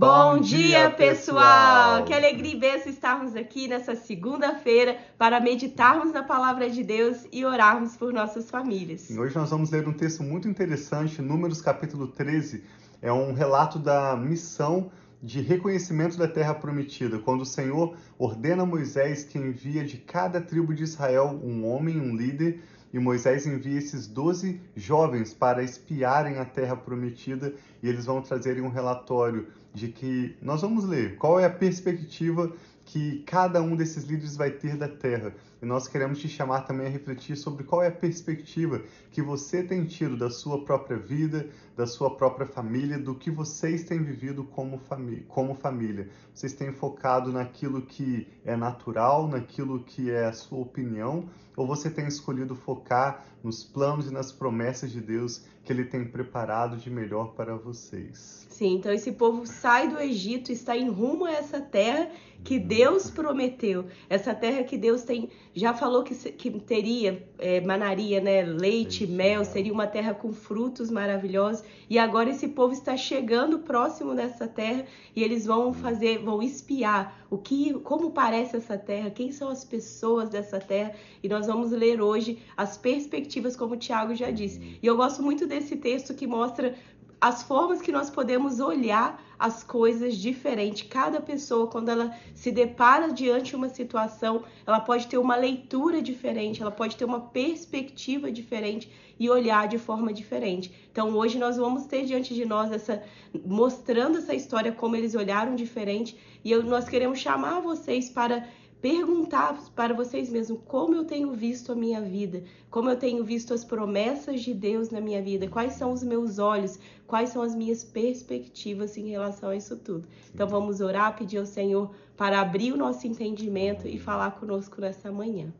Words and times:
Bom, 0.00 0.40
dia, 0.40 0.90
pessoal! 0.92 2.06
Que 2.06 2.14
alegria 2.14 2.54
e 2.54 2.58
bênção 2.58 2.90
estarmos 2.90 3.36
aqui 3.36 3.68
nessa 3.68 3.94
segunda-feira 3.94 4.96
para 5.18 5.38
meditarmos 5.40 6.10
na 6.10 6.22
palavra 6.22 6.70
de 6.70 6.82
Deus 6.82 7.26
e 7.30 7.44
orarmos 7.44 7.98
por 7.98 8.10
nossas 8.10 8.48
famílias. 8.48 9.10
Hoje 9.10 9.36
nós 9.36 9.50
vamos 9.50 9.70
ler 9.70 9.86
um 9.86 9.92
texto 9.92 10.22
muito 10.22 10.48
interessante, 10.48 11.20
Números 11.20 11.60
capítulo 11.60 12.06
13. 12.06 12.64
É 13.02 13.12
um 13.12 13.34
relato 13.34 13.78
da 13.78 14.16
missão 14.16 14.90
de 15.22 15.42
reconhecimento 15.42 16.16
da 16.16 16.26
terra 16.26 16.54
prometida, 16.54 17.18
quando 17.18 17.42
o 17.42 17.46
Senhor 17.46 17.94
ordena 18.18 18.62
a 18.62 18.66
Moisés 18.66 19.22
que 19.22 19.36
envia 19.36 19.84
de 19.84 19.98
cada 19.98 20.40
tribo 20.40 20.72
de 20.72 20.82
Israel 20.82 21.38
um 21.44 21.66
homem, 21.66 22.00
um 22.00 22.16
líder, 22.16 22.62
e 22.92 22.98
Moisés 22.98 23.46
envia 23.46 23.78
esses 23.78 24.06
doze 24.06 24.60
jovens 24.76 25.32
para 25.32 25.62
espiarem 25.62 26.38
a 26.38 26.44
terra 26.44 26.76
prometida 26.76 27.54
e 27.82 27.88
eles 27.88 28.06
vão 28.06 28.20
trazerem 28.20 28.62
um 28.62 28.68
relatório 28.68 29.46
de 29.72 29.88
que 29.88 30.36
nós 30.42 30.62
vamos 30.62 30.84
ler 30.84 31.16
qual 31.16 31.38
é 31.38 31.44
a 31.44 31.50
perspectiva 31.50 32.52
que 32.84 33.22
cada 33.24 33.62
um 33.62 33.76
desses 33.76 34.04
líderes 34.04 34.36
vai 34.36 34.50
ter 34.50 34.76
da 34.76 34.88
Terra. 34.88 35.32
E 35.62 35.66
nós 35.66 35.86
queremos 35.86 36.18
te 36.18 36.28
chamar 36.28 36.62
também 36.62 36.86
a 36.86 36.90
refletir 36.90 37.36
sobre 37.36 37.64
qual 37.64 37.82
é 37.82 37.88
a 37.88 37.92
perspectiva 37.92 38.82
que 39.10 39.20
você 39.20 39.62
tem 39.62 39.84
tido 39.84 40.16
da 40.16 40.30
sua 40.30 40.64
própria 40.64 40.96
vida, 40.96 41.50
da 41.76 41.86
sua 41.86 42.16
própria 42.16 42.46
família, 42.46 42.98
do 42.98 43.14
que 43.14 43.30
vocês 43.30 43.84
têm 43.84 44.02
vivido 44.02 44.44
como, 44.44 44.80
como 45.28 45.54
família. 45.54 46.08
Vocês 46.32 46.54
têm 46.54 46.72
focado 46.72 47.30
naquilo 47.30 47.82
que 47.82 48.26
é 48.44 48.56
natural, 48.56 49.28
naquilo 49.28 49.84
que 49.84 50.10
é 50.10 50.26
a 50.26 50.32
sua 50.32 50.60
opinião, 50.60 51.28
ou 51.56 51.66
você 51.66 51.90
tem 51.90 52.06
escolhido 52.06 52.56
focar 52.56 53.26
nos 53.42 53.62
planos 53.62 54.06
e 54.06 54.12
nas 54.12 54.32
promessas 54.32 54.90
de 54.90 55.00
Deus 55.00 55.44
que 55.64 55.72
Ele 55.72 55.84
tem 55.84 56.04
preparado 56.04 56.76
de 56.76 56.90
melhor 56.90 57.34
para 57.34 57.54
vocês? 57.54 58.46
Sim, 58.48 58.76
então 58.76 58.92
esse 58.92 59.12
povo 59.12 59.46
sai 59.46 59.88
do 59.88 59.98
Egito, 59.98 60.52
está 60.52 60.76
em 60.76 60.90
rumo 60.90 61.24
a 61.24 61.32
essa 61.32 61.60
terra 61.60 62.10
que 62.44 62.58
Deus 62.58 63.10
prometeu, 63.10 63.86
essa 64.08 64.34
terra 64.34 64.64
que 64.64 64.76
Deus 64.76 65.02
tem, 65.02 65.30
já 65.54 65.74
falou 65.74 66.04
que, 66.04 66.14
que 66.14 66.50
teria, 66.60 67.26
é, 67.38 67.60
manaria, 67.60 68.20
né, 68.20 68.42
leite, 68.42 69.06
mel, 69.06 69.44
seria 69.44 69.72
uma 69.72 69.86
terra 69.86 70.14
com 70.14 70.32
frutos 70.32 70.90
maravilhosos, 70.90 71.64
e 71.88 71.98
agora 71.98 72.30
esse 72.30 72.48
povo 72.48 72.72
está 72.72 72.96
chegando 72.96 73.58
próximo 73.58 74.14
dessa 74.14 74.46
terra 74.46 74.86
e 75.14 75.22
eles 75.22 75.46
vão 75.46 75.72
fazer, 75.72 76.18
vão 76.18 76.40
espiar 76.40 77.26
o 77.28 77.36
que, 77.36 77.74
como 77.80 78.12
parece 78.12 78.56
essa 78.56 78.78
terra, 78.78 79.10
quem 79.10 79.32
são 79.32 79.48
as 79.48 79.64
pessoas 79.64 80.28
dessa 80.28 80.60
terra, 80.60 80.92
e 81.22 81.28
nós 81.28 81.46
vamos 81.46 81.72
ler 81.72 82.00
hoje 82.00 82.38
as 82.56 82.76
perspectivas, 82.76 83.56
como 83.56 83.74
o 83.74 83.78
Tiago 83.78 84.14
já 84.14 84.30
disse. 84.30 84.78
E 84.80 84.86
eu 84.86 84.96
gosto 84.96 85.22
muito 85.22 85.46
desse 85.46 85.76
texto 85.76 86.14
que 86.14 86.26
mostra 86.26 86.74
as 87.20 87.42
formas 87.42 87.82
que 87.82 87.92
nós 87.92 88.08
podemos 88.08 88.60
olhar 88.60 89.22
as 89.38 89.62
coisas 89.62 90.16
diferente. 90.16 90.84
Cada 90.84 91.20
pessoa, 91.20 91.66
quando 91.66 91.88
ela 91.88 92.14
se 92.34 92.50
depara 92.50 93.12
diante 93.12 93.50
de 93.50 93.56
uma 93.56 93.68
situação, 93.68 94.42
ela 94.66 94.80
pode 94.80 95.06
ter 95.06 95.18
uma 95.18 95.36
leitura 95.36 96.00
diferente, 96.00 96.60
ela 96.60 96.70
pode 96.70 96.96
ter 96.96 97.04
uma 97.04 97.20
perspectiva 97.20 98.30
diferente 98.30 98.90
e 99.18 99.28
olhar 99.28 99.68
de 99.68 99.78
forma 99.78 100.12
diferente. 100.12 100.72
Então, 100.90 101.14
hoje 101.14 101.38
nós 101.38 101.56
vamos 101.56 101.86
ter 101.86 102.04
diante 102.04 102.34
de 102.34 102.44
nós 102.44 102.72
essa 102.72 103.02
mostrando 103.44 104.18
essa 104.18 104.34
história 104.34 104.72
como 104.72 104.96
eles 104.96 105.14
olharam 105.14 105.54
diferente 105.54 106.18
e 106.42 106.50
eu, 106.50 106.62
nós 106.62 106.88
queremos 106.88 107.18
chamar 107.18 107.60
vocês 107.60 108.08
para 108.08 108.46
perguntar 108.80 109.58
para 109.76 109.92
vocês 109.92 110.30
mesmos 110.30 110.60
como 110.66 110.94
eu 110.94 111.04
tenho 111.04 111.32
visto 111.32 111.70
a 111.70 111.74
minha 111.74 112.00
vida, 112.00 112.42
como 112.70 112.88
eu 112.88 112.96
tenho 112.96 113.22
visto 113.22 113.52
as 113.52 113.64
promessas 113.64 114.40
de 114.40 114.54
Deus 114.54 114.90
na 114.90 115.00
minha 115.00 115.20
vida, 115.20 115.48
quais 115.48 115.74
são 115.74 115.92
os 115.92 116.02
meus 116.02 116.38
olhos, 116.38 116.78
quais 117.06 117.30
são 117.30 117.42
as 117.42 117.54
minhas 117.54 117.84
perspectivas 117.84 118.96
em 118.96 119.08
relação 119.08 119.50
a 119.50 119.56
isso 119.56 119.76
tudo. 119.76 120.08
Então 120.34 120.48
vamos 120.48 120.80
orar, 120.80 121.16
pedir 121.16 121.38
ao 121.38 121.46
Senhor 121.46 121.90
para 122.16 122.40
abrir 122.40 122.72
o 122.72 122.76
nosso 122.76 123.06
entendimento 123.06 123.86
e 123.86 123.98
falar 123.98 124.32
conosco 124.32 124.80
nessa 124.80 125.12
manhã. 125.12 125.52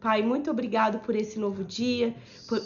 Pai, 0.00 0.22
muito 0.22 0.50
obrigado 0.50 1.00
por 1.00 1.16
esse 1.16 1.38
novo 1.38 1.64
dia, 1.64 2.14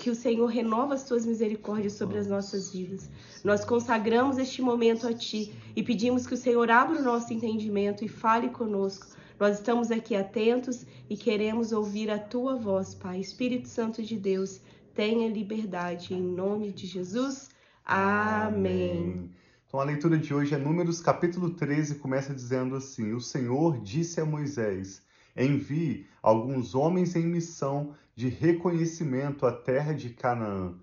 que 0.00 0.10
o 0.10 0.14
Senhor 0.14 0.46
renova 0.46 0.94
as 0.94 1.04
tuas 1.04 1.24
misericórdias 1.24 1.94
sobre 1.94 2.18
as 2.18 2.26
nossas 2.26 2.72
vidas. 2.72 3.08
Nós 3.42 3.64
consagramos 3.64 4.36
este 4.36 4.60
momento 4.60 5.06
a 5.06 5.14
ti 5.14 5.52
e 5.74 5.82
pedimos 5.82 6.26
que 6.26 6.34
o 6.34 6.36
Senhor 6.36 6.70
abra 6.70 6.98
o 6.98 7.02
nosso 7.02 7.32
entendimento 7.32 8.04
e 8.04 8.08
fale 8.08 8.50
conosco 8.50 9.19
nós 9.40 9.56
estamos 9.56 9.90
aqui 9.90 10.14
atentos 10.14 10.84
e 11.08 11.16
queremos 11.16 11.72
ouvir 11.72 12.10
a 12.10 12.18
tua 12.18 12.56
voz, 12.56 12.94
Pai. 12.94 13.20
Espírito 13.20 13.68
Santo 13.68 14.02
de 14.02 14.14
Deus, 14.14 14.60
tenha 14.94 15.30
liberdade. 15.30 16.12
Em 16.12 16.20
nome 16.20 16.70
de 16.70 16.86
Jesus. 16.86 17.48
Amém. 17.82 19.30
Então 19.66 19.80
a 19.80 19.84
leitura 19.84 20.18
de 20.18 20.34
hoje 20.34 20.54
é 20.54 20.58
Números 20.58 21.00
capítulo 21.00 21.54
13, 21.54 21.94
começa 21.94 22.34
dizendo 22.34 22.76
assim: 22.76 23.14
O 23.14 23.20
Senhor 23.20 23.80
disse 23.80 24.20
a 24.20 24.26
Moisés: 24.26 25.00
Envie 25.34 26.06
alguns 26.22 26.74
homens 26.74 27.16
em 27.16 27.24
missão 27.24 27.94
de 28.14 28.28
reconhecimento 28.28 29.46
à 29.46 29.52
terra 29.52 29.94
de 29.94 30.10
Canaã, 30.10 30.74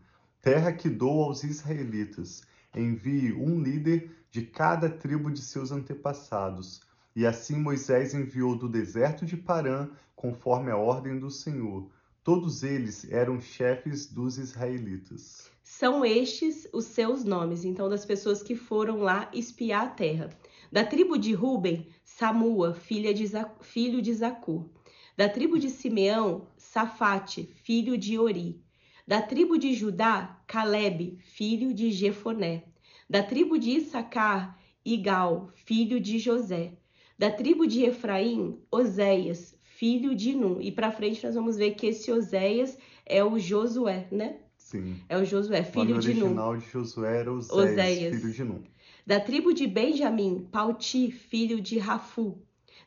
terra 0.42 0.74
que 0.74 0.90
dou 0.90 1.22
aos 1.22 1.44
israelitas. 1.44 2.42
Envie 2.76 3.34
um 3.34 3.62
líder 3.62 4.10
de 4.32 4.42
cada 4.42 4.90
tribo 4.90 5.30
de 5.30 5.42
seus 5.42 5.72
antepassados 5.72 6.87
e 7.18 7.26
assim 7.26 7.56
Moisés 7.56 8.14
enviou 8.14 8.56
do 8.56 8.70
deserto 8.70 9.26
de 9.26 9.36
Parã, 9.36 9.90
conforme 10.16 10.70
a 10.70 10.78
ordem 10.78 11.18
do 11.18 11.32
Senhor. 11.32 11.90
Todos 12.24 12.62
eles 12.62 13.12
eram 13.12 13.42
chefes 13.42 14.06
dos 14.06 14.38
israelitas. 14.38 15.50
São 15.64 16.06
estes 16.06 16.68
os 16.72 16.86
seus 16.86 17.24
nomes, 17.24 17.66
então, 17.66 17.90
das 17.90 18.06
pessoas 18.06 18.44
que 18.44 18.56
foram 18.56 19.00
lá 19.00 19.32
espiar 19.34 19.86
a 19.86 19.90
terra. 19.90 20.30
Da 20.72 20.86
tribo 20.86 21.18
de 21.18 21.34
Ruben, 21.34 21.88
Samua, 22.04 22.76
filha 22.76 23.12
de 23.12 23.26
filho 23.62 24.00
de 24.00 24.14
Zacur. 24.14 24.70
Da 25.18 25.28
tribo 25.28 25.58
de 25.58 25.72
Simeão, 25.72 26.48
Safate, 26.56 27.50
filho 27.64 27.98
de 27.98 28.20
Ori. 28.20 28.62
Da 29.08 29.24
tribo 29.24 29.58
de 29.58 29.74
Judá, 29.74 30.40
Caleb, 30.46 31.18
filho 31.24 31.74
de 31.74 31.90
Jefoné. 31.90 32.66
Da 33.10 33.24
tribo 33.24 33.58
de 33.58 33.72
Issacar, 33.72 34.56
Igal, 34.86 35.50
filho 35.56 36.00
de 36.00 36.20
José. 36.20 36.78
Da 37.18 37.32
tribo 37.32 37.66
de 37.66 37.84
Efraim, 37.84 38.60
Oséias, 38.72 39.58
filho 39.64 40.14
de 40.14 40.36
Num. 40.36 40.62
E 40.62 40.72
para 40.72 40.92
frente 40.92 41.26
nós 41.26 41.34
vamos 41.34 41.58
ver 41.58 41.72
que 41.72 41.88
esse 41.88 42.12
Oséias 42.12 42.78
é 43.06 43.24
o 43.24 43.40
Josué, 43.40 44.08
né? 44.12 44.38
Sim. 44.56 44.98
É 45.10 45.18
o 45.18 45.26
Josué, 45.26 45.64
filho 45.64 45.98
de 45.98 46.14
Num. 46.14 46.20
O 46.20 46.26
original 46.26 46.58
de 46.58 46.66
Josué 46.70 47.20
era 47.20 47.32
Oséias, 47.32 47.72
Oséias, 47.72 48.22
filho 48.22 48.34
de 48.34 48.44
Num. 48.44 48.64
Da 49.06 49.20
tribo 49.20 49.52
de 49.52 49.66
Benjamim, 49.66 50.48
Pauti, 50.52 51.10
filho 51.10 51.60
de 51.60 51.80
Rafu. 51.80 52.40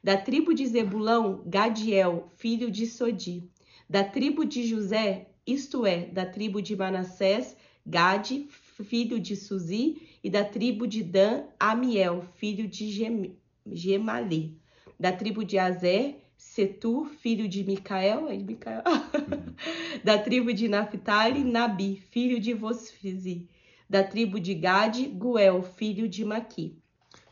Da 0.03 0.17
tribo 0.17 0.55
de 0.55 0.67
Zebulão, 0.67 1.43
Gadiel, 1.47 2.31
filho 2.37 2.71
de 2.71 2.87
Sodi. 2.87 3.51
Da 3.89 4.05
tribo 4.05 4.45
de 4.45 4.65
José, 4.65 5.29
isto 5.47 5.85
é, 5.85 6.07
da 6.07 6.25
tribo 6.25 6.63
de 6.63 6.77
Manassés, 6.77 7.57
Gade, 7.85 8.47
filho 8.49 9.19
de 9.19 9.35
Suzi, 9.35 10.03
e 10.23 10.31
da 10.31 10.45
tribo 10.45 10.87
de 10.87 11.03
Dan, 11.03 11.45
Amiel, 11.59 12.23
filho 12.37 12.69
de 12.69 12.91
Gem 12.91 13.40
Gemalê. 13.67 14.51
Da 14.99 15.13
tribo 15.13 15.45
de 15.45 15.59
Azer, 15.59 16.23
Setur, 16.37 17.11
filho 17.11 17.49
de 17.49 17.63
Micael, 17.65 18.29
é 18.29 18.37
de 18.37 18.45
Micael. 18.45 18.83
da 20.05 20.19
tribo 20.19 20.53
de 20.53 20.69
Naphtali, 20.69 21.45
Nabi, 21.45 22.03
filho 22.11 22.41
de 22.41 22.55
Vosfizi. 22.55 23.49
Da 23.89 24.03
tribo 24.03 24.41
de 24.41 24.55
Gade, 24.55 25.07
Guel, 25.07 25.63
filho 25.63 26.09
de 26.09 26.25
Maqui. 26.25 26.79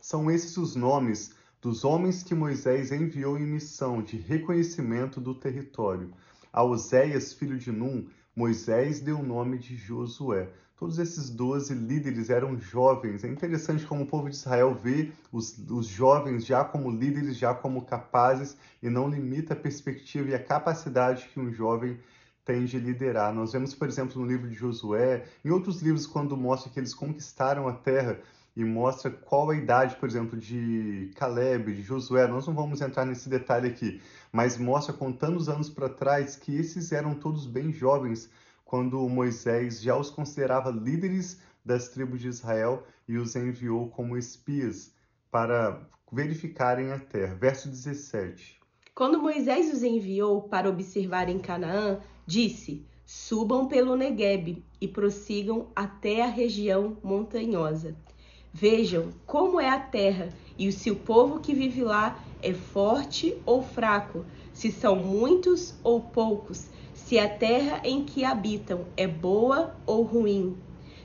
São 0.00 0.30
esses 0.30 0.56
os 0.56 0.74
nomes 0.74 1.34
dos 1.60 1.84
homens 1.84 2.22
que 2.22 2.34
Moisés 2.34 2.92
enviou 2.92 3.38
em 3.38 3.46
missão 3.46 4.02
de 4.02 4.16
reconhecimento 4.16 5.20
do 5.20 5.34
território. 5.34 6.12
A 6.52 6.62
Oséias, 6.62 7.32
filho 7.32 7.58
de 7.58 7.72
Num, 7.72 8.08
Moisés 8.38 9.00
deu 9.00 9.18
o 9.18 9.22
nome 9.26 9.58
de 9.58 9.74
Josué. 9.74 10.48
Todos 10.76 11.00
esses 11.00 11.28
doze 11.28 11.74
líderes 11.74 12.30
eram 12.30 12.56
jovens. 12.56 13.24
É 13.24 13.28
interessante 13.28 13.84
como 13.84 14.04
o 14.04 14.06
povo 14.06 14.30
de 14.30 14.36
Israel 14.36 14.72
vê 14.76 15.10
os, 15.32 15.58
os 15.68 15.88
jovens 15.88 16.46
já 16.46 16.64
como 16.64 16.88
líderes, 16.88 17.36
já 17.36 17.52
como 17.52 17.84
capazes, 17.84 18.56
e 18.80 18.88
não 18.88 19.08
limita 19.08 19.54
a 19.54 19.56
perspectiva 19.56 20.30
e 20.30 20.34
a 20.36 20.38
capacidade 20.38 21.28
que 21.34 21.40
um 21.40 21.52
jovem 21.52 21.98
tem 22.44 22.64
de 22.64 22.78
liderar. 22.78 23.34
Nós 23.34 23.52
vemos, 23.52 23.74
por 23.74 23.88
exemplo, 23.88 24.22
no 24.22 24.28
livro 24.28 24.48
de 24.48 24.54
Josué, 24.54 25.24
em 25.44 25.50
outros 25.50 25.82
livros, 25.82 26.06
quando 26.06 26.36
mostra 26.36 26.70
que 26.70 26.78
eles 26.78 26.94
conquistaram 26.94 27.66
a 27.66 27.72
terra 27.72 28.20
e 28.58 28.64
mostra 28.64 29.08
qual 29.08 29.50
a 29.50 29.56
idade, 29.56 29.94
por 29.94 30.08
exemplo, 30.08 30.36
de 30.36 31.12
Caleb, 31.14 31.72
de 31.72 31.80
Josué. 31.80 32.26
Nós 32.26 32.44
não 32.44 32.54
vamos 32.54 32.80
entrar 32.80 33.04
nesse 33.04 33.28
detalhe 33.28 33.68
aqui, 33.68 34.02
mas 34.32 34.58
mostra 34.58 34.92
contando 34.92 35.36
os 35.36 35.48
anos 35.48 35.70
para 35.70 35.88
trás 35.88 36.34
que 36.34 36.56
esses 36.56 36.90
eram 36.90 37.14
todos 37.14 37.46
bem 37.46 37.72
jovens 37.72 38.28
quando 38.64 39.08
Moisés 39.08 39.80
já 39.80 39.96
os 39.96 40.10
considerava 40.10 40.72
líderes 40.72 41.40
das 41.64 41.90
tribos 41.90 42.20
de 42.20 42.26
Israel 42.26 42.84
e 43.06 43.16
os 43.16 43.36
enviou 43.36 43.90
como 43.90 44.18
espias 44.18 44.92
para 45.30 45.80
verificarem 46.10 46.90
a 46.90 46.98
terra. 46.98 47.36
Verso 47.36 47.68
17. 47.68 48.58
Quando 48.92 49.22
Moisés 49.22 49.72
os 49.72 49.84
enviou 49.84 50.42
para 50.42 50.68
observar 50.68 51.28
em 51.28 51.38
Canaã, 51.38 52.00
disse: 52.26 52.84
Subam 53.06 53.68
pelo 53.68 53.94
Negueb 53.94 54.64
e 54.80 54.88
prossigam 54.88 55.68
até 55.76 56.24
a 56.24 56.26
região 56.26 56.98
montanhosa. 57.04 57.96
Vejam 58.52 59.10
como 59.26 59.60
é 59.60 59.68
a 59.68 59.78
terra 59.78 60.30
e 60.58 60.72
se 60.72 60.90
o 60.90 60.96
povo 60.96 61.40
que 61.40 61.54
vive 61.54 61.82
lá 61.82 62.18
é 62.42 62.52
forte 62.52 63.36
ou 63.44 63.62
fraco, 63.62 64.24
se 64.52 64.72
são 64.72 64.96
muitos 64.96 65.74
ou 65.82 66.00
poucos, 66.00 66.68
se 66.94 67.18
a 67.18 67.28
terra 67.28 67.80
em 67.84 68.04
que 68.04 68.24
habitam 68.24 68.86
é 68.96 69.06
boa 69.06 69.76
ou 69.86 70.02
ruim, 70.02 70.56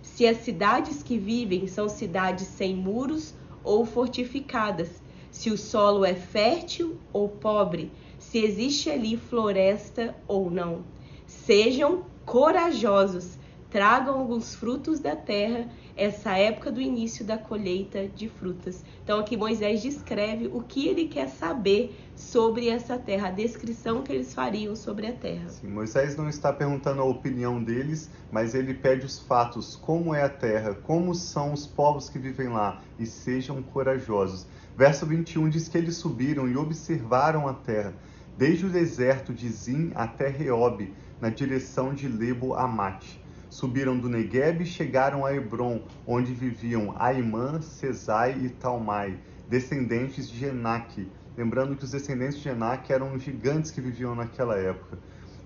se 0.02 0.26
as 0.26 0.38
cidades 0.38 1.04
que 1.04 1.18
vivem 1.18 1.68
são 1.68 1.90
cidades 1.90 2.48
sem 2.48 2.76
muros 2.76 3.34
ou 3.64 3.86
fortificadas, 3.86 5.02
se 5.32 5.50
o 5.50 5.58
solo 5.58 6.06
é 6.06 6.14
fértil 6.14 6.98
ou 7.12 7.28
pobre, 7.28 7.92
se 8.20 8.38
existe 8.38 8.90
ali 8.90 9.18
floresta 9.18 10.16
ou 10.28 10.50
não. 10.50 10.84
Sejam 11.26 12.04
corajosos, 12.26 13.38
tragam 13.70 14.20
alguns 14.20 14.54
frutos 14.54 15.00
da 15.00 15.16
terra 15.16 15.68
essa 15.96 16.38
época 16.38 16.72
do 16.72 16.82
início 16.82 17.24
da 17.24 17.38
colheita 17.38 18.08
de 18.08 18.28
frutas. 18.28 18.84
Então 19.04 19.20
aqui 19.20 19.38
Moisés 19.38 19.82
descreve 19.82 20.48
o 20.48 20.62
que 20.62 20.88
ele 20.88 21.08
quer 21.08 21.28
saber 21.30 21.96
sobre 22.16 22.70
essa 22.70 22.98
terra, 22.98 23.28
a 23.28 23.32
descrição 23.32 24.02
que 24.02 24.12
eles 24.12 24.34
fariam 24.34 24.76
sobre 24.76 25.08
a 25.08 25.14
terra. 25.14 25.50
Sim, 25.50 25.68
Moisés 25.68 26.16
não 26.16 26.30
está 26.30 26.52
perguntando 26.52 27.02
a 27.02 27.06
opinião 27.06 27.64
deles, 27.64 28.10
mas 28.32 28.56
ele 28.56 28.74
pede 28.74 29.06
os 29.06 29.20
fatos, 29.20 29.76
como 29.76 30.14
é 30.14 30.24
a 30.24 30.30
terra, 30.30 30.74
como 30.74 31.14
são 31.14 31.54
os 31.54 31.66
povos 31.66 32.10
que 32.10 32.20
vivem 32.20 32.50
lá, 32.50 32.82
e 33.00 33.06
sejam 33.06 33.62
corajosos. 33.62 34.48
Verso 34.76 35.06
21 35.06 35.50
diz 35.50 35.68
que 35.68 35.78
eles 35.78 35.98
subiram 35.98 36.48
e 36.48 36.58
observaram 36.58 37.48
a 37.48 37.54
terra, 37.54 37.94
desde 38.38 38.66
o 38.66 38.70
deserto 38.70 39.34
de 39.34 39.48
Zim 39.50 39.92
até 39.94 40.28
Reob, 40.28 40.92
na 41.22 41.30
direção 41.30 41.94
de 41.94 42.08
Lebo 42.08 42.54
Amate 42.54 43.23
subiram 43.54 44.00
do 44.00 44.10
Negueb 44.10 44.64
e 44.64 44.66
chegaram 44.66 45.24
a 45.24 45.32
Hebron, 45.32 45.84
onde 46.08 46.34
viviam 46.34 46.96
Aimã, 46.98 47.62
Cesai 47.62 48.36
e 48.42 48.50
Talmai, 48.50 49.20
descendentes 49.48 50.28
de 50.28 50.46
Enaque. 50.46 51.08
Lembrando 51.38 51.76
que 51.76 51.84
os 51.84 51.92
descendentes 51.92 52.40
de 52.40 52.50
Enaque 52.50 52.92
eram 52.92 53.18
gigantes 53.20 53.70
que 53.70 53.80
viviam 53.80 54.16
naquela 54.16 54.58
época. 54.58 54.98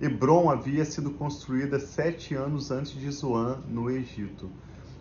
Hebron 0.01 0.49
havia 0.49 0.85
sido 0.85 1.11
construída 1.11 1.81
sete 1.81 2.33
anos 2.33 2.71
antes 2.71 2.93
de 2.93 3.11
Zoan, 3.11 3.59
no 3.67 3.89
Egito. 3.91 4.49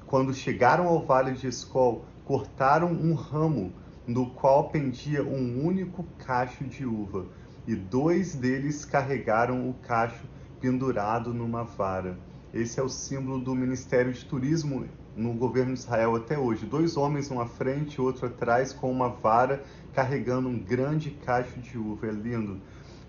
Quando 0.05 0.35
chegaram 0.35 0.88
ao 0.88 1.06
vale 1.06 1.31
de 1.31 1.47
Escol, 1.47 2.05
cortaram 2.25 2.91
um 2.91 3.14
ramo 3.14 3.73
no 4.05 4.31
qual 4.31 4.69
pendia 4.69 5.23
um 5.23 5.64
único 5.64 6.05
cacho 6.19 6.64
de 6.64 6.85
uva, 6.85 7.26
e 7.69 7.76
dois 7.76 8.35
deles 8.35 8.85
carregaram 8.85 9.70
o 9.70 9.75
cacho 9.75 10.25
pendurado 10.61 11.32
numa 11.32 11.62
vara. 11.62 12.19
Esse 12.56 12.81
é 12.81 12.82
o 12.82 12.88
símbolo 12.88 13.38
do 13.38 13.55
Ministério 13.55 14.11
de 14.14 14.25
Turismo 14.25 14.88
no 15.14 15.35
governo 15.35 15.75
de 15.75 15.81
Israel 15.81 16.17
até 16.17 16.38
hoje. 16.38 16.64
Dois 16.64 16.97
homens, 16.97 17.31
um 17.31 17.38
à 17.38 17.44
frente 17.44 17.97
e 17.97 18.00
outro 18.00 18.29
atrás, 18.29 18.73
com 18.73 18.91
uma 18.91 19.11
vara, 19.11 19.62
carregando 19.93 20.49
um 20.49 20.58
grande 20.58 21.11
cacho 21.11 21.61
de 21.61 21.76
uva. 21.76 22.06
É 22.06 22.11
lindo. 22.11 22.58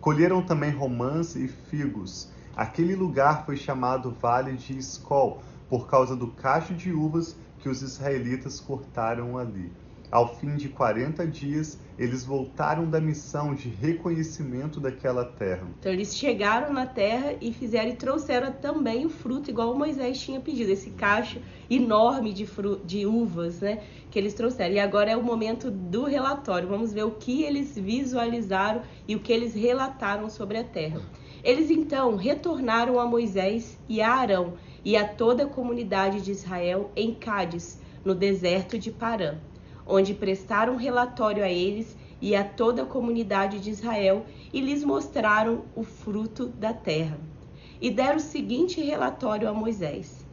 Colheram 0.01 0.41
também 0.41 0.71
romãs 0.71 1.37
e 1.37 1.47
figos. 1.47 2.29
Aquele 2.57 2.93
lugar 2.93 3.45
foi 3.45 3.55
chamado 3.55 4.11
Vale 4.11 4.51
de 4.51 4.77
Escol, 4.77 5.41
por 5.69 5.87
causa 5.87 6.13
do 6.13 6.27
cacho 6.27 6.73
de 6.73 6.91
uvas 6.91 7.37
que 7.59 7.69
os 7.69 7.81
israelitas 7.81 8.59
cortaram 8.59 9.37
ali. 9.37 9.71
Ao 10.09 10.37
fim 10.37 10.55
de 10.55 10.69
40 10.69 11.27
dias, 11.27 11.77
eles 11.99 12.23
voltaram 12.23 12.89
da 12.89 13.01
missão 13.01 13.53
de 13.53 13.67
reconhecimento 13.67 14.79
daquela 14.79 15.25
terra. 15.25 15.67
Então 15.79 15.91
eles 15.91 16.15
chegaram 16.15 16.71
na 16.71 16.85
terra 16.85 17.35
e 17.41 17.51
fizeram 17.51 17.89
e 17.89 17.95
trouxeram 17.95 18.53
também 18.53 19.05
o 19.05 19.09
fruto, 19.09 19.49
igual 19.49 19.75
Moisés 19.75 20.17
tinha 20.17 20.39
pedido, 20.39 20.71
esse 20.71 20.91
cacho 20.91 21.41
enorme 21.69 22.31
de, 22.31 22.45
fru 22.45 22.77
de 22.85 23.05
uvas, 23.05 23.59
né? 23.59 23.83
Que 24.09 24.17
eles 24.17 24.33
trouxeram. 24.33 24.75
E 24.75 24.79
agora 24.79 25.11
é 25.11 25.17
o 25.17 25.21
momento 25.21 25.69
do 25.69 26.05
relatório. 26.05 26.69
Vamos 26.69 26.93
ver 26.93 27.03
o 27.03 27.11
que 27.11 27.43
eles 27.43 27.77
visualizaram 27.77 28.83
e 29.05 29.13
o 29.13 29.19
que 29.19 29.33
eles 29.33 29.53
relataram 29.53 30.29
sobre 30.29 30.57
a 30.57 30.63
terra. 30.63 31.01
Eles 31.43 31.69
então 31.69 32.15
retornaram 32.15 32.97
a 32.97 33.05
Moisés 33.05 33.77
e 33.89 34.01
a 34.01 34.13
Arão 34.13 34.53
e 34.85 34.95
a 34.95 35.05
toda 35.05 35.43
a 35.43 35.47
comunidade 35.47 36.21
de 36.21 36.31
Israel 36.31 36.91
em 36.95 37.13
Cádiz, 37.13 37.81
no 38.05 38.15
deserto 38.15 38.79
de 38.79 38.89
Parã 38.89 39.35
onde 39.87 40.13
prestaram 40.13 40.75
relatório 40.75 41.43
a 41.43 41.49
eles 41.49 41.95
e 42.21 42.35
a 42.35 42.43
toda 42.43 42.83
a 42.83 42.85
comunidade 42.85 43.59
de 43.59 43.69
Israel 43.69 44.25
e 44.51 44.59
lhes 44.59 44.83
mostraram 44.83 45.63
o 45.75 45.83
fruto 45.83 46.47
da 46.47 46.73
terra. 46.73 47.17
E 47.79 47.89
deram 47.89 48.17
o 48.17 48.19
seguinte 48.19 48.81
relatório 48.81 49.47
a 49.47 49.53
Moisés: 49.53 50.25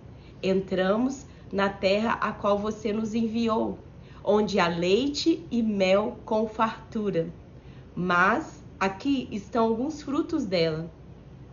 Entramos 0.43 1.27
na 1.53 1.69
terra 1.69 2.15
a 2.21 2.33
qual 2.33 2.59
você 2.59 2.93
nos 2.93 3.15
enviou, 3.15 3.79
onde 4.25 4.59
há 4.59 4.67
leite 4.67 5.47
e 5.51 5.63
mel 5.63 6.19
com 6.25 6.49
fartura. 6.49 7.29
Mas 7.95 8.65
aqui 8.81 9.29
estão 9.31 9.67
alguns 9.67 10.03
frutos 10.03 10.45
dela. 10.45 10.91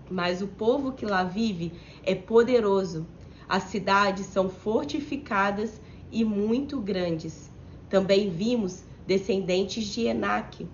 Mas 0.09 0.41
o 0.41 0.47
povo 0.47 0.93
que 0.93 1.05
lá 1.05 1.23
vive 1.23 1.71
é 2.03 2.15
poderoso. 2.15 3.05
As 3.47 3.63
cidades 3.63 4.25
são 4.25 4.49
fortificadas 4.49 5.79
e 6.11 6.23
muito 6.25 6.79
grandes 6.79 7.50
também 7.91 8.29
vimos 8.29 8.83
descendentes 9.05 9.85
de 9.85 10.05
Enaque. 10.05 10.65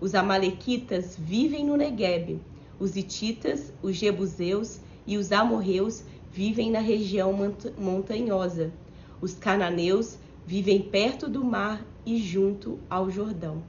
Os 0.00 0.14
amalequitas 0.14 1.16
vivem 1.18 1.66
no 1.66 1.76
Negueb. 1.76 2.40
Os 2.78 2.96
hititas, 2.96 3.72
os 3.82 3.96
jebuseus 3.96 4.80
e 5.04 5.18
os 5.18 5.32
amorreus 5.32 6.04
vivem 6.30 6.70
na 6.70 6.78
região 6.78 7.34
montanhosa. 7.76 8.72
Os 9.20 9.34
cananeus 9.34 10.16
vivem 10.46 10.80
perto 10.80 11.28
do 11.28 11.44
mar 11.44 11.84
e 12.06 12.18
junto 12.18 12.78
ao 12.88 13.10
Jordão. 13.10 13.62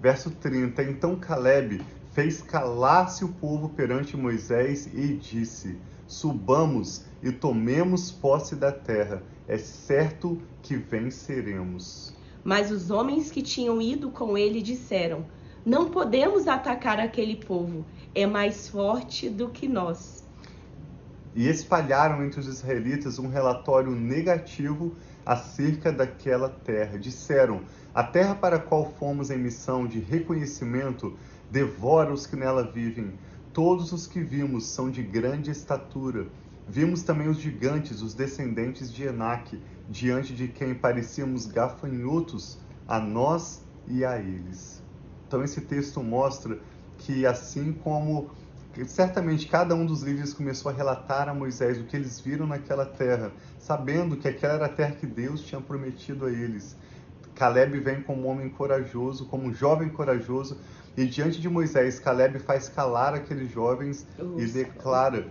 Verso 0.00 0.30
30. 0.30 0.82
Então 0.84 1.14
Caleb 1.14 1.82
fez 2.12 2.40
calar-se 2.40 3.24
o 3.24 3.28
povo 3.28 3.68
perante 3.68 4.16
Moisés 4.16 4.88
e 4.92 5.14
disse: 5.14 5.76
Subamos 6.08 7.04
e 7.22 7.30
tomemos 7.30 8.10
posse 8.10 8.56
da 8.56 8.72
terra. 8.72 9.22
É 9.46 9.58
certo 9.58 10.40
que 10.62 10.76
venceremos. 10.76 12.14
Mas 12.44 12.70
os 12.70 12.90
homens 12.90 13.30
que 13.30 13.42
tinham 13.42 13.80
ido 13.80 14.10
com 14.10 14.36
ele 14.36 14.60
disseram: 14.60 15.24
Não 15.64 15.90
podemos 15.90 16.48
atacar 16.48 16.98
aquele 16.98 17.36
povo, 17.36 17.84
é 18.14 18.26
mais 18.26 18.68
forte 18.68 19.30
do 19.30 19.48
que 19.48 19.68
nós. 19.68 20.22
E 21.34 21.48
espalharam 21.48 22.24
entre 22.24 22.40
os 22.40 22.46
israelitas 22.46 23.18
um 23.18 23.28
relatório 23.28 23.92
negativo 23.92 24.94
acerca 25.24 25.92
daquela 25.92 26.48
terra. 26.48 26.98
Disseram: 26.98 27.62
A 27.94 28.02
terra 28.02 28.34
para 28.34 28.56
a 28.56 28.60
qual 28.60 28.92
fomos 28.98 29.30
em 29.30 29.38
missão 29.38 29.86
de 29.86 29.98
reconhecimento 30.00 31.16
devora 31.50 32.12
os 32.12 32.26
que 32.26 32.36
nela 32.36 32.64
vivem. 32.64 33.12
Todos 33.52 33.92
os 33.92 34.06
que 34.06 34.20
vimos 34.20 34.66
são 34.66 34.90
de 34.90 35.02
grande 35.02 35.50
estatura. 35.50 36.26
Vimos 36.68 37.02
também 37.02 37.28
os 37.28 37.38
gigantes, 37.38 38.00
os 38.02 38.14
descendentes 38.14 38.92
de 38.92 39.04
Enaque, 39.04 39.60
diante 39.92 40.34
de 40.34 40.48
quem 40.48 40.74
parecíamos 40.74 41.44
gafanhotos 41.44 42.58
a 42.88 42.98
nós 42.98 43.62
e 43.86 44.04
a 44.06 44.18
eles. 44.18 44.82
Então 45.28 45.44
esse 45.44 45.60
texto 45.60 46.02
mostra 46.02 46.58
que 46.96 47.26
assim 47.26 47.74
como 47.74 48.30
certamente 48.86 49.46
cada 49.48 49.74
um 49.74 49.84
dos 49.84 50.02
líderes 50.02 50.32
começou 50.32 50.72
a 50.72 50.74
relatar 50.74 51.28
a 51.28 51.34
Moisés 51.34 51.78
o 51.78 51.84
que 51.84 51.94
eles 51.94 52.18
viram 52.18 52.46
naquela 52.46 52.86
terra, 52.86 53.32
sabendo 53.58 54.16
que 54.16 54.26
aquela 54.26 54.54
era 54.54 54.64
a 54.64 54.68
terra 54.70 54.92
que 54.92 55.06
Deus 55.06 55.42
tinha 55.42 55.60
prometido 55.60 56.24
a 56.24 56.30
eles. 56.30 56.74
Caleb 57.34 57.78
vem 57.80 58.02
como 58.02 58.22
um 58.22 58.28
homem 58.28 58.48
corajoso, 58.48 59.26
como 59.26 59.48
um 59.48 59.54
jovem 59.54 59.90
corajoso, 59.90 60.56
e 60.96 61.04
diante 61.04 61.38
de 61.38 61.50
Moisés, 61.50 61.98
Caleb 61.98 62.38
faz 62.38 62.68
calar 62.68 63.14
aqueles 63.14 63.50
jovens 63.50 64.06
e 64.38 64.46
declara 64.46 65.28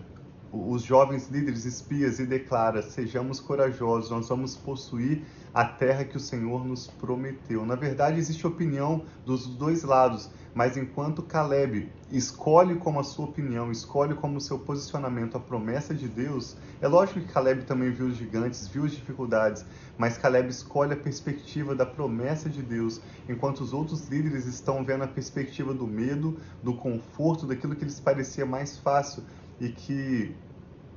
os 0.51 0.83
jovens 0.83 1.29
líderes 1.29 1.65
espias 1.65 2.19
e 2.19 2.25
declara: 2.25 2.81
Sejamos 2.81 3.39
corajosos, 3.39 4.11
nós 4.11 4.27
vamos 4.27 4.55
possuir 4.55 5.23
a 5.53 5.65
terra 5.65 6.05
que 6.05 6.17
o 6.17 6.19
Senhor 6.19 6.65
nos 6.65 6.87
prometeu. 6.87 7.65
Na 7.65 7.75
verdade, 7.75 8.17
existe 8.17 8.45
opinião 8.47 9.03
dos 9.25 9.47
dois 9.47 9.83
lados, 9.83 10.29
mas 10.53 10.77
enquanto 10.77 11.21
Caleb 11.21 11.91
escolhe 12.09 12.75
como 12.75 12.99
a 12.99 13.03
sua 13.03 13.25
opinião, 13.25 13.71
escolhe 13.71 14.13
como 14.15 14.39
seu 14.39 14.59
posicionamento 14.59 15.35
a 15.35 15.39
promessa 15.39 15.93
de 15.93 16.07
Deus, 16.07 16.57
é 16.81 16.87
lógico 16.87 17.21
que 17.21 17.33
Caleb 17.33 17.63
também 17.63 17.91
viu 17.91 18.07
os 18.07 18.17
gigantes, 18.17 18.67
viu 18.67 18.85
as 18.85 18.91
dificuldades, 18.91 19.65
mas 19.97 20.17
Caleb 20.17 20.49
escolhe 20.49 20.93
a 20.93 20.97
perspectiva 20.97 21.75
da 21.75 21.85
promessa 21.85 22.49
de 22.49 22.61
Deus, 22.61 23.01
enquanto 23.29 23.61
os 23.61 23.73
outros 23.73 24.07
líderes 24.07 24.45
estão 24.45 24.83
vendo 24.83 25.03
a 25.03 25.07
perspectiva 25.07 25.73
do 25.73 25.87
medo, 25.87 26.37
do 26.63 26.73
conforto, 26.73 27.45
daquilo 27.45 27.75
que 27.75 27.85
lhes 27.85 27.99
parecia 27.99 28.45
mais 28.45 28.77
fácil 28.77 29.23
e 29.61 29.69
que 29.69 30.35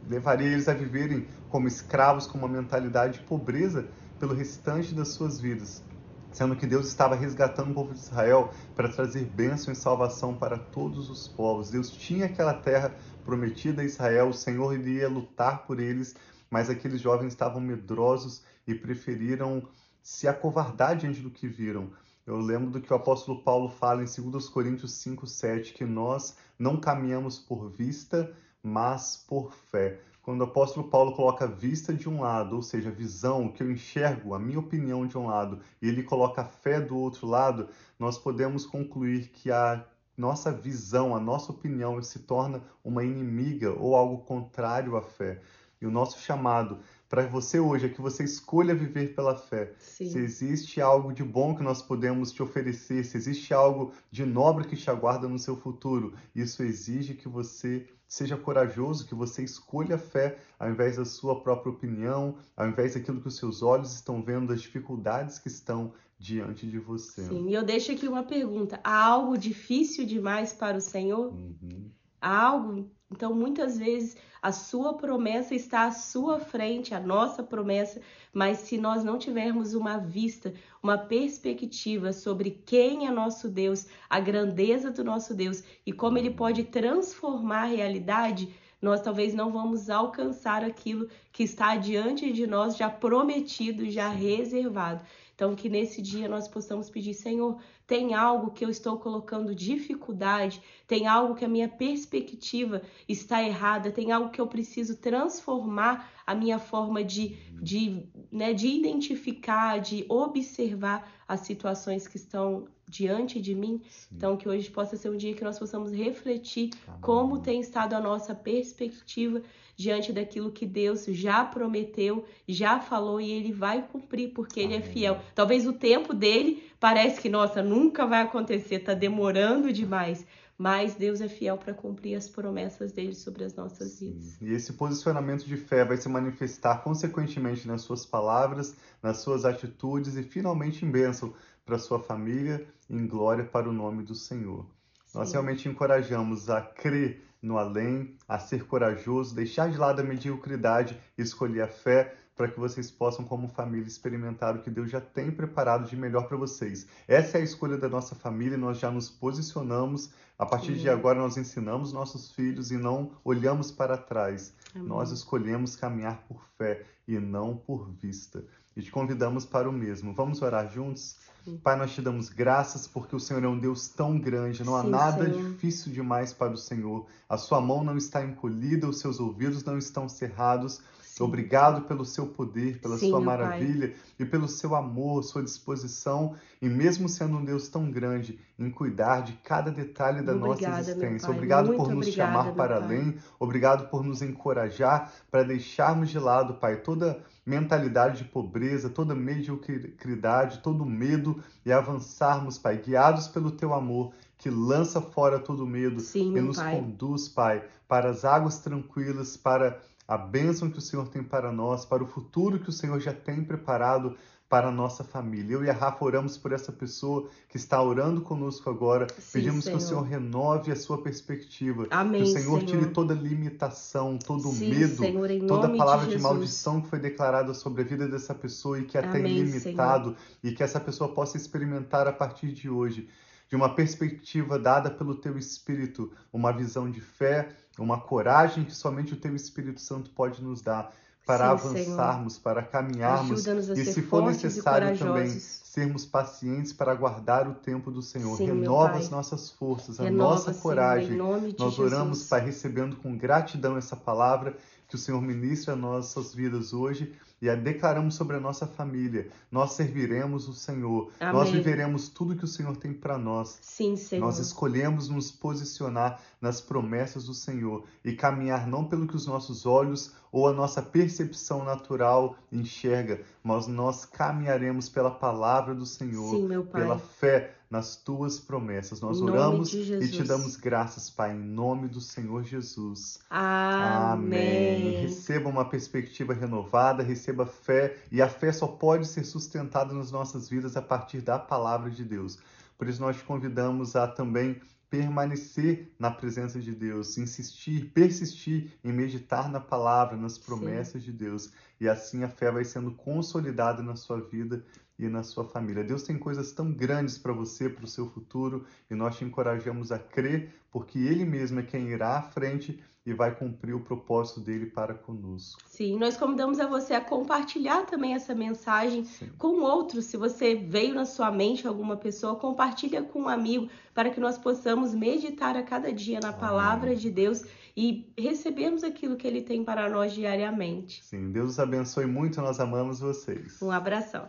levaria 0.08 0.48
eles 0.48 0.68
a 0.68 0.74
viverem 0.74 1.28
como 1.50 1.68
escravos 1.68 2.26
com 2.26 2.38
uma 2.38 2.48
mentalidade 2.48 3.18
de 3.18 3.26
pobreza 3.26 3.86
pelo 4.18 4.34
restante 4.34 4.94
das 4.94 5.08
suas 5.08 5.38
vidas, 5.38 5.84
sendo 6.32 6.56
que 6.56 6.66
Deus 6.66 6.88
estava 6.88 7.14
resgatando 7.14 7.72
o 7.72 7.74
povo 7.74 7.92
de 7.92 8.00
Israel 8.00 8.50
para 8.74 8.88
trazer 8.88 9.26
bênção 9.26 9.70
e 9.70 9.76
salvação 9.76 10.34
para 10.34 10.58
todos 10.58 11.10
os 11.10 11.28
povos. 11.28 11.70
Deus 11.70 11.90
tinha 11.90 12.24
aquela 12.24 12.54
terra 12.54 12.94
prometida 13.22 13.82
a 13.82 13.84
Israel, 13.84 14.28
o 14.28 14.34
Senhor 14.34 14.74
iria 14.74 15.10
lutar 15.10 15.66
por 15.66 15.78
eles, 15.78 16.16
mas 16.50 16.70
aqueles 16.70 17.02
jovens 17.02 17.34
estavam 17.34 17.60
medrosos 17.60 18.42
e 18.66 18.74
preferiram 18.74 19.68
se 20.02 20.26
acovardar 20.26 20.96
diante 20.96 21.20
do 21.20 21.30
que 21.30 21.46
viram. 21.46 21.90
Eu 22.26 22.38
lembro 22.38 22.70
do 22.70 22.80
que 22.80 22.90
o 22.90 22.96
apóstolo 22.96 23.42
Paulo 23.42 23.68
fala 23.68 24.02
em 24.02 24.06
2 24.06 24.48
Coríntios 24.48 24.92
5, 24.92 25.26
7, 25.26 25.74
que 25.74 25.84
nós 25.84 26.34
não 26.58 26.80
caminhamos 26.80 27.38
por 27.38 27.68
vista, 27.68 28.34
mas 28.64 29.22
por 29.28 29.52
fé. 29.52 30.00
Quando 30.22 30.40
o 30.40 30.44
apóstolo 30.44 30.88
Paulo 30.88 31.12
coloca 31.12 31.46
vista 31.46 31.92
de 31.92 32.08
um 32.08 32.22
lado, 32.22 32.56
ou 32.56 32.62
seja, 32.62 32.90
visão, 32.90 33.52
que 33.52 33.62
eu 33.62 33.70
enxergo, 33.70 34.32
a 34.32 34.38
minha 34.38 34.58
opinião 34.58 35.06
de 35.06 35.18
um 35.18 35.26
lado, 35.26 35.60
e 35.82 35.86
ele 35.86 36.02
coloca 36.02 36.40
a 36.40 36.46
fé 36.46 36.80
do 36.80 36.96
outro 36.96 37.26
lado, 37.26 37.68
nós 37.98 38.16
podemos 38.16 38.64
concluir 38.64 39.28
que 39.28 39.50
a 39.50 39.84
nossa 40.16 40.50
visão, 40.50 41.14
a 41.14 41.20
nossa 41.20 41.52
opinião 41.52 42.00
se 42.02 42.20
torna 42.20 42.62
uma 42.82 43.04
inimiga 43.04 43.72
ou 43.72 43.94
algo 43.94 44.24
contrário 44.24 44.96
à 44.96 45.02
fé. 45.02 45.42
E 45.78 45.86
o 45.86 45.90
nosso 45.90 46.18
chamado 46.18 46.78
para 47.06 47.26
você 47.26 47.60
hoje 47.60 47.86
é 47.86 47.88
que 47.90 48.00
você 48.00 48.24
escolha 48.24 48.74
viver 48.74 49.14
pela 49.14 49.36
fé. 49.36 49.72
Sim. 49.78 50.08
Se 50.08 50.18
existe 50.18 50.80
algo 50.80 51.12
de 51.12 51.22
bom 51.22 51.54
que 51.54 51.62
nós 51.62 51.82
podemos 51.82 52.32
te 52.32 52.42
oferecer, 52.42 53.04
se 53.04 53.18
existe 53.18 53.52
algo 53.52 53.92
de 54.10 54.24
nobre 54.24 54.66
que 54.66 54.76
te 54.76 54.88
aguarda 54.88 55.28
no 55.28 55.38
seu 55.38 55.56
futuro, 55.56 56.14
isso 56.34 56.62
exige 56.62 57.14
que 57.14 57.28
você 57.28 57.86
seja 58.14 58.36
corajoso, 58.36 59.06
que 59.06 59.14
você 59.14 59.42
escolha 59.42 59.96
a 59.96 59.98
fé 59.98 60.38
ao 60.58 60.70
invés 60.70 60.96
da 60.96 61.04
sua 61.04 61.40
própria 61.42 61.72
opinião, 61.72 62.36
ao 62.56 62.68
invés 62.68 62.94
daquilo 62.94 63.20
que 63.20 63.28
os 63.28 63.36
seus 63.36 63.60
olhos 63.60 63.92
estão 63.92 64.22
vendo, 64.22 64.48
das 64.48 64.62
dificuldades 64.62 65.38
que 65.38 65.48
estão 65.48 65.92
diante 66.18 66.66
de 66.66 66.78
você. 66.78 67.24
Sim, 67.24 67.48
e 67.48 67.54
eu 67.54 67.64
deixo 67.64 67.90
aqui 67.90 68.06
uma 68.06 68.22
pergunta: 68.22 68.78
há 68.84 69.04
algo 69.04 69.36
difícil 69.36 70.06
demais 70.06 70.52
para 70.52 70.78
o 70.78 70.80
Senhor? 70.80 71.32
Uhum. 71.32 71.90
Há 72.20 72.42
algo? 72.46 72.88
Então, 73.14 73.32
muitas 73.32 73.78
vezes 73.78 74.16
a 74.42 74.50
sua 74.50 74.94
promessa 74.94 75.54
está 75.54 75.84
à 75.84 75.92
sua 75.92 76.40
frente, 76.40 76.92
a 76.92 76.98
nossa 76.98 77.44
promessa, 77.44 78.00
mas 78.32 78.58
se 78.58 78.76
nós 78.76 79.04
não 79.04 79.16
tivermos 79.16 79.72
uma 79.72 79.98
vista, 79.98 80.52
uma 80.82 80.98
perspectiva 80.98 82.12
sobre 82.12 82.60
quem 82.66 83.06
é 83.06 83.12
nosso 83.12 83.48
Deus, 83.48 83.86
a 84.10 84.18
grandeza 84.18 84.90
do 84.90 85.04
nosso 85.04 85.32
Deus 85.32 85.62
e 85.86 85.92
como 85.92 86.18
ele 86.18 86.32
pode 86.32 86.64
transformar 86.64 87.62
a 87.62 87.76
realidade, 87.76 88.52
nós 88.82 89.00
talvez 89.00 89.32
não 89.32 89.52
vamos 89.52 89.88
alcançar 89.88 90.64
aquilo 90.64 91.08
que 91.32 91.44
está 91.44 91.76
diante 91.76 92.32
de 92.32 92.48
nós, 92.48 92.76
já 92.76 92.90
prometido, 92.90 93.88
já 93.88 94.08
reservado. 94.08 95.06
Então, 95.36 95.54
que 95.54 95.68
nesse 95.68 96.02
dia 96.02 96.28
nós 96.28 96.48
possamos 96.48 96.90
pedir, 96.90 97.14
Senhor, 97.14 97.60
tem 97.86 98.14
algo 98.14 98.50
que 98.50 98.64
eu 98.64 98.70
estou 98.70 98.98
colocando 98.98 99.54
dificuldade, 99.54 100.62
tem 100.86 101.06
algo 101.06 101.34
que 101.34 101.44
a 101.44 101.48
minha 101.48 101.68
perspectiva 101.68 102.82
está 103.08 103.42
errada, 103.42 103.90
tem 103.90 104.10
algo 104.10 104.30
que 104.30 104.40
eu 104.40 104.46
preciso 104.46 104.96
transformar 104.96 106.10
a 106.26 106.34
minha 106.34 106.58
forma 106.58 107.04
de, 107.04 107.36
de, 107.60 108.06
né, 108.32 108.54
de 108.54 108.68
identificar, 108.68 109.78
de 109.78 110.06
observar 110.08 111.12
as 111.28 111.40
situações 111.40 112.06
que 112.06 112.16
estão 112.16 112.66
diante 112.88 113.40
de 113.40 113.54
mim. 113.54 113.80
Sim. 113.88 114.14
Então, 114.16 114.36
que 114.36 114.48
hoje 114.48 114.70
possa 114.70 114.96
ser 114.96 115.10
um 115.10 115.16
dia 115.16 115.34
que 115.34 115.44
nós 115.44 115.58
possamos 115.58 115.92
refletir 115.92 116.70
Amém. 116.86 117.00
como 117.00 117.40
tem 117.40 117.60
estado 117.60 117.94
a 117.94 118.00
nossa 118.00 118.34
perspectiva 118.34 119.42
diante 119.76 120.12
daquilo 120.12 120.52
que 120.52 120.66
Deus 120.66 121.04
já 121.06 121.44
prometeu, 121.44 122.24
já 122.46 122.78
falou 122.78 123.20
e 123.20 123.30
ele 123.30 123.52
vai 123.52 123.82
cumprir, 123.82 124.32
porque 124.32 124.60
Amém. 124.60 124.76
ele 124.76 124.82
é 124.82 124.86
fiel. 124.86 125.20
Talvez 125.34 125.66
o 125.66 125.72
tempo 125.72 126.14
dele 126.14 126.62
parece 126.84 127.18
que, 127.18 127.30
nossa, 127.30 127.62
nunca 127.62 128.04
vai 128.04 128.20
acontecer, 128.20 128.80
tá 128.80 128.92
demorando 128.92 129.72
demais. 129.72 130.26
Mas 130.58 130.94
Deus 130.94 131.22
é 131.22 131.28
fiel 131.30 131.56
para 131.56 131.72
cumprir 131.72 132.14
as 132.14 132.28
promessas 132.28 132.92
dele 132.92 133.14
sobre 133.14 133.42
as 133.42 133.54
nossas 133.54 134.00
vidas. 134.00 134.36
E 134.38 134.52
esse 134.52 134.74
posicionamento 134.74 135.46
de 135.46 135.56
fé 135.56 135.82
vai 135.82 135.96
se 135.96 136.10
manifestar 136.10 136.82
consequentemente 136.82 137.66
nas 137.66 137.80
suas 137.80 138.04
palavras, 138.04 138.76
nas 139.02 139.16
suas 139.16 139.46
atitudes 139.46 140.14
e 140.16 140.22
finalmente 140.22 140.84
em 140.84 140.90
bênção 140.90 141.32
para 141.64 141.78
sua 141.78 141.98
família, 141.98 142.66
em 142.90 143.06
glória 143.06 143.44
para 143.44 143.66
o 143.66 143.72
nome 143.72 144.02
do 144.02 144.14
Senhor. 144.14 144.66
Sim. 145.06 145.18
Nós 145.18 145.32
realmente 145.32 145.66
encorajamos 145.66 146.50
a 146.50 146.60
crer 146.60 147.22
no 147.40 147.56
além, 147.56 148.14
a 148.28 148.38
ser 148.38 148.66
corajoso, 148.66 149.34
deixar 149.34 149.70
de 149.70 149.78
lado 149.78 150.00
a 150.00 150.04
mediocridade 150.04 150.98
e 151.16 151.22
escolher 151.22 151.62
a 151.62 151.68
fé 151.68 152.14
para 152.36 152.48
que 152.48 152.58
vocês 152.58 152.90
possam, 152.90 153.24
como 153.24 153.48
família, 153.48 153.86
experimentar 153.86 154.56
o 154.56 154.62
que 154.62 154.70
Deus 154.70 154.90
já 154.90 155.00
tem 155.00 155.30
preparado 155.30 155.88
de 155.88 155.96
melhor 155.96 156.26
para 156.26 156.36
vocês. 156.36 156.86
Essa 157.06 157.38
é 157.38 157.40
a 157.40 157.44
escolha 157.44 157.76
da 157.76 157.88
nossa 157.88 158.14
família, 158.14 158.58
nós 158.58 158.78
já 158.78 158.90
nos 158.90 159.08
posicionamos. 159.08 160.10
A 160.36 160.44
partir 160.44 160.74
Sim. 160.74 160.80
de 160.80 160.90
agora, 160.90 161.18
nós 161.18 161.36
ensinamos 161.36 161.92
nossos 161.92 162.32
filhos 162.32 162.72
e 162.72 162.76
não 162.76 163.12
olhamos 163.24 163.70
para 163.70 163.96
trás. 163.96 164.52
Amém. 164.74 164.88
Nós 164.88 165.12
escolhemos 165.12 165.76
caminhar 165.76 166.24
por 166.28 166.44
fé 166.58 166.84
e 167.06 167.18
não 167.18 167.56
por 167.56 167.88
vista. 167.90 168.44
E 168.76 168.82
te 168.82 168.90
convidamos 168.90 169.46
para 169.46 169.68
o 169.68 169.72
mesmo. 169.72 170.12
Vamos 170.12 170.42
orar 170.42 170.68
juntos? 170.68 171.16
Pai, 171.62 171.76
nós 171.76 171.92
te 171.92 172.00
damos 172.00 172.30
graças 172.30 172.88
porque 172.88 173.14
o 173.14 173.20
Senhor 173.20 173.44
é 173.44 173.46
um 173.46 173.58
Deus 173.58 173.86
tão 173.86 174.18
grande, 174.18 174.64
não 174.64 174.74
há 174.74 174.82
nada 174.82 175.24
Senhor. 175.26 175.50
difícil 175.50 175.92
demais 175.92 176.32
para 176.32 176.52
o 176.52 176.56
Senhor. 176.56 177.06
A 177.28 177.36
sua 177.36 177.60
mão 177.60 177.84
não 177.84 177.98
está 177.98 178.24
encolhida, 178.24 178.88
os 178.88 178.98
seus 178.98 179.20
ouvidos 179.20 179.62
não 179.62 179.76
estão 179.76 180.08
cerrados. 180.08 180.80
Sim. 181.14 181.22
Obrigado 181.22 181.82
pelo 181.82 182.04
seu 182.04 182.26
poder, 182.26 182.80
pela 182.80 182.98
Sim, 182.98 183.10
sua 183.10 183.20
maravilha 183.20 183.90
pai. 183.90 183.96
e 184.18 184.24
pelo 184.24 184.48
seu 184.48 184.74
amor, 184.74 185.22
sua 185.22 185.44
disposição, 185.44 186.34
e 186.60 186.68
mesmo 186.68 187.08
sendo 187.08 187.36
um 187.36 187.44
Deus 187.44 187.68
tão 187.68 187.88
grande, 187.88 188.36
em 188.58 188.68
cuidar 188.68 189.22
de 189.22 189.34
cada 189.34 189.70
detalhe 189.70 190.22
da 190.22 190.34
obrigada, 190.34 190.68
nossa 190.72 190.90
existência. 190.90 191.30
Obrigado 191.30 191.66
Muito 191.66 191.78
por 191.78 191.94
nos 191.94 192.08
obrigada, 192.08 192.32
chamar 192.32 192.54
para 192.54 192.76
além, 192.82 193.16
obrigado 193.38 193.88
por 193.90 194.02
nos 194.02 194.22
encorajar 194.22 195.12
para 195.30 195.44
deixarmos 195.44 196.10
de 196.10 196.18
lado, 196.18 196.54
Pai, 196.54 196.78
toda 196.78 197.22
mentalidade 197.46 198.18
de 198.18 198.24
pobreza, 198.24 198.90
toda 198.90 199.14
mediocridade, 199.14 200.58
todo 200.64 200.84
medo 200.84 201.40
e 201.64 201.70
avançarmos, 201.70 202.58
Pai, 202.58 202.78
guiados 202.78 203.28
pelo 203.28 203.52
teu 203.52 203.72
amor 203.72 204.12
que 204.36 204.50
lança 204.50 205.00
fora 205.00 205.38
todo 205.38 205.64
medo 205.64 206.00
Sim, 206.00 206.36
e 206.36 206.40
nos 206.40 206.56
pai. 206.56 206.74
conduz, 206.74 207.28
Pai, 207.28 207.64
para 207.86 208.10
as 208.10 208.24
águas 208.24 208.58
tranquilas, 208.58 209.36
para 209.36 209.80
a 210.06 210.18
bênção 210.18 210.70
que 210.70 210.78
o 210.78 210.82
Senhor 210.82 211.08
tem 211.08 211.22
para 211.22 211.50
nós, 211.50 211.84
para 211.84 212.02
o 212.02 212.06
futuro 212.06 212.58
que 212.58 212.68
o 212.68 212.72
Senhor 212.72 213.00
já 213.00 213.12
tem 213.12 213.42
preparado 213.42 214.16
para 214.48 214.68
a 214.68 214.70
nossa 214.70 215.02
família. 215.02 215.54
Eu 215.54 215.64
e 215.64 215.70
a 215.70 215.72
Rafa 215.72 216.04
oramos 216.04 216.36
por 216.36 216.52
essa 216.52 216.70
pessoa 216.70 217.28
que 217.48 217.56
está 217.56 217.82
orando 217.82 218.20
conosco 218.20 218.68
agora. 218.70 219.06
Sim, 219.18 219.40
Pedimos 219.40 219.64
Senhor. 219.64 219.78
que 219.78 219.84
o 219.84 219.86
Senhor 219.88 220.02
renove 220.02 220.70
a 220.70 220.76
sua 220.76 221.02
perspectiva. 221.02 221.86
Amém, 221.90 222.22
que 222.22 222.28
o 222.28 222.32
Senhor, 222.32 222.60
Senhor. 222.60 222.80
tire 222.80 222.86
toda 222.92 223.14
limitação, 223.14 224.18
todo 224.18 224.48
Sim, 224.50 224.70
medo, 224.70 224.96
Senhor, 224.96 225.28
toda 225.48 225.70
palavra 225.70 226.06
de, 226.06 226.16
de, 226.16 226.22
maldição 226.22 226.80
que 226.80 226.88
foi 226.88 227.00
declarada 227.00 227.54
sobre 227.54 227.82
a 227.82 227.84
vida 227.84 228.06
dessa 228.06 228.34
pessoa 228.34 228.78
e 228.78 228.84
que 228.84 228.98
a 228.98 229.00
Amém, 229.00 229.22
tem 229.22 229.42
limitado 229.42 230.14
e 230.42 230.52
que 230.52 230.62
essa 230.62 230.78
pessoa 230.78 231.12
possa 231.12 231.36
experimentar 231.36 232.06
a 232.06 232.12
partir 232.12 232.52
de 232.52 232.68
hoje 232.68 233.08
de 233.48 233.56
uma 233.56 233.74
perspectiva 233.74 234.58
dada 234.58 234.90
pelo 234.90 235.14
teu 235.14 235.38
Espírito, 235.38 236.10
uma 236.32 236.52
visão 236.52 236.90
de 236.90 237.00
fé, 237.00 237.48
uma 237.78 238.00
coragem 238.00 238.64
que 238.64 238.74
somente 238.74 239.12
o 239.12 239.16
teu 239.16 239.34
Espírito 239.34 239.80
Santo 239.80 240.10
pode 240.10 240.42
nos 240.42 240.62
dar 240.62 240.92
para 241.26 241.56
Sim, 241.56 241.68
avançarmos, 241.68 242.34
Senhor. 242.34 242.42
para 242.42 242.62
caminharmos 242.62 243.46
e, 243.46 243.84
se 243.84 244.02
for 244.02 244.26
necessário 244.26 244.96
também, 244.98 245.28
sermos 245.28 246.04
pacientes 246.04 246.72
para 246.72 246.92
aguardar 246.92 247.48
o 247.48 247.54
tempo 247.54 247.90
do 247.90 248.02
Senhor. 248.02 248.36
Sim, 248.36 248.46
Renova 248.46 248.96
as 248.96 249.08
nossas 249.08 249.50
forças, 249.50 249.98
Renova, 249.98 250.24
a 250.24 250.28
nossa 250.30 250.54
coragem. 250.54 251.16
Nós 251.16 251.78
oramos, 251.78 252.18
Jesus. 252.18 252.28
Pai, 252.28 252.44
recebendo 252.44 252.96
com 252.96 253.16
gratidão 253.16 253.76
essa 253.76 253.96
palavra 253.96 254.56
que 254.88 254.94
o 254.94 254.98
Senhor 254.98 255.20
ministra 255.20 255.74
as 255.74 255.80
nossas 255.80 256.34
vidas 256.34 256.72
hoje 256.72 257.12
e 257.40 257.48
a 257.50 257.54
declaramos 257.54 258.14
sobre 258.14 258.36
a 258.36 258.40
nossa 258.40 258.66
família. 258.66 259.28
Nós 259.50 259.72
serviremos 259.72 260.48
o 260.48 260.54
Senhor. 260.54 261.10
Amém. 261.20 261.34
Nós 261.34 261.50
viveremos 261.50 262.08
tudo 262.08 262.36
que 262.36 262.44
o 262.44 262.48
Senhor 262.48 262.76
tem 262.76 262.92
para 262.92 263.18
nós. 263.18 263.58
Sim, 263.60 263.96
Senhor. 263.96 264.24
Nós 264.24 264.38
escolhemos 264.38 265.08
nos 265.08 265.30
posicionar 265.30 266.20
nas 266.40 266.60
promessas 266.60 267.26
do 267.26 267.34
Senhor 267.34 267.84
e 268.04 268.12
caminhar 268.12 268.66
não 268.66 268.84
pelo 268.84 269.06
que 269.06 269.16
os 269.16 269.26
nossos 269.26 269.66
olhos 269.66 270.14
ou 270.32 270.48
a 270.48 270.52
nossa 270.52 270.82
percepção 270.82 271.64
natural 271.64 272.36
enxerga, 272.50 273.20
mas 273.42 273.66
nós 273.66 274.04
caminharemos 274.04 274.88
pela 274.88 275.10
palavra 275.10 275.74
do 275.74 275.86
Senhor, 275.86 276.30
Sim, 276.30 276.48
pela 276.72 276.98
fé 276.98 277.54
nas 277.74 277.96
tuas 277.96 278.38
promessas. 278.38 279.00
Nós 279.00 279.20
oramos 279.20 279.74
e 279.74 280.08
te 280.08 280.22
damos 280.22 280.54
graças, 280.54 281.10
Pai, 281.10 281.32
em 281.32 281.42
nome 281.42 281.88
do 281.88 282.00
Senhor 282.00 282.44
Jesus. 282.44 283.18
Amém. 283.28 284.84
Amém. 284.84 285.00
Receba 285.02 285.48
uma 285.48 285.64
perspectiva 285.64 286.32
renovada, 286.32 287.02
receba 287.02 287.44
fé, 287.44 287.96
e 288.12 288.22
a 288.22 288.28
fé 288.28 288.52
só 288.52 288.68
pode 288.68 289.08
ser 289.08 289.24
sustentada 289.24 289.92
nas 289.92 290.12
nossas 290.12 290.48
vidas 290.48 290.76
a 290.76 290.82
partir 290.82 291.20
da 291.20 291.36
palavra 291.36 291.90
de 291.90 292.04
Deus. 292.04 292.38
Por 292.78 292.88
isso 292.88 293.00
nós 293.00 293.16
te 293.16 293.24
convidamos 293.24 293.96
a 293.96 294.06
também 294.06 294.60
permanecer 294.88 295.92
na 295.98 296.12
presença 296.12 296.60
de 296.60 296.72
Deus, 296.72 297.18
insistir, 297.18 297.90
persistir 297.92 298.70
em 298.84 298.92
meditar 298.92 299.50
na 299.50 299.58
palavra, 299.58 300.16
nas 300.16 300.38
promessas 300.38 301.02
Sim. 301.02 301.10
de 301.10 301.12
Deus. 301.12 301.52
E 301.80 301.88
assim 301.88 302.22
a 302.22 302.28
fé 302.28 302.52
vai 302.52 302.64
sendo 302.64 302.92
consolidada 302.92 303.82
na 303.82 303.96
sua 303.96 304.20
vida 304.20 304.64
e 304.98 305.08
na 305.08 305.22
sua 305.22 305.44
família. 305.44 305.84
Deus 305.84 306.02
tem 306.02 306.18
coisas 306.18 306.52
tão 306.52 306.72
grandes 306.72 307.18
para 307.18 307.32
você, 307.32 307.68
para 307.68 307.84
o 307.84 307.88
seu 307.88 308.08
futuro, 308.08 308.64
e 308.90 308.94
nós 308.94 309.16
te 309.16 309.24
encorajamos 309.24 309.90
a 309.90 309.98
crer, 309.98 310.54
porque 310.70 310.98
Ele 310.98 311.24
mesmo 311.24 311.60
é 311.60 311.62
quem 311.62 311.88
irá 311.88 312.18
à 312.18 312.22
frente 312.22 312.82
e 313.06 313.12
vai 313.12 313.34
cumprir 313.34 313.74
o 313.74 313.80
propósito 313.80 314.40
dele 314.40 314.66
para 314.66 314.94
conosco. 314.94 315.60
Sim, 315.66 315.98
nós 315.98 316.16
convidamos 316.16 316.58
a 316.58 316.66
você 316.66 316.94
a 316.94 317.00
compartilhar 317.00 317.84
também 317.84 318.14
essa 318.14 318.34
mensagem 318.34 319.04
Sim. 319.04 319.30
com 319.36 319.60
outros. 319.60 320.06
Se 320.06 320.16
você 320.16 320.54
veio 320.54 320.94
na 320.94 321.04
sua 321.04 321.30
mente 321.30 321.66
alguma 321.66 321.96
pessoa, 321.96 322.36
compartilha 322.36 323.02
com 323.02 323.22
um 323.22 323.28
amigo 323.28 323.68
para 323.92 324.08
que 324.08 324.18
nós 324.18 324.38
possamos 324.38 324.94
meditar 324.94 325.54
a 325.54 325.62
cada 325.62 325.92
dia 325.92 326.18
na 326.18 326.28
Amém. 326.28 326.40
palavra 326.40 326.96
de 326.96 327.10
Deus 327.10 327.44
e 327.76 328.10
recebermos 328.16 328.82
aquilo 328.82 329.16
que 329.16 329.26
ele 329.26 329.42
tem 329.42 329.62
para 329.62 329.90
nós 329.90 330.14
diariamente. 330.14 331.04
Sim, 331.04 331.30
Deus 331.30 331.52
os 331.52 331.58
abençoe 331.58 332.06
muito, 332.06 332.40
nós 332.40 332.58
amamos 332.58 333.00
vocês. 333.00 333.60
Um 333.60 333.70
abração. 333.70 334.28